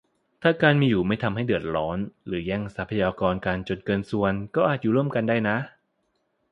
[0.41, 5.57] ถ้าการมีอยู่ไม่ทำให้เดือดร้อนหรือแย่งทรัพยากรกันจนเกินส่วน ก็อาจอยู่ร่วมกันได้นะ